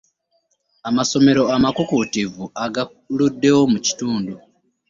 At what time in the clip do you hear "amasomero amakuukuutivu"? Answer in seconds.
0.89-2.43